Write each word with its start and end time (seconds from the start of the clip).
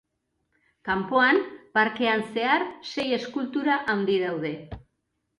Kanpoan, 0.87 1.41
parkean 1.77 2.23
zehar, 2.37 2.65
sei 2.93 3.05
eskultura 3.19 3.75
handi 3.95 4.17
daude. 4.23 4.53